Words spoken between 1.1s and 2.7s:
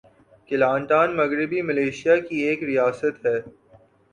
مغربی ملائیشیا کی ایک